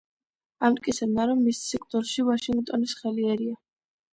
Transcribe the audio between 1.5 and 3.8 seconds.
სიკვდილში ვაშინგტონის ხელი ერია.